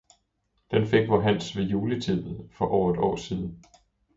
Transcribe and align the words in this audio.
Den 0.71 0.87
fik 0.87 1.07
vor 1.07 1.19
Hans 1.23 1.55
ved 1.55 1.63
juletid 1.63 2.39
for 2.51 2.65
over 2.65 2.93
et 2.93 2.99
år 2.99 3.15
siden. 3.15 3.63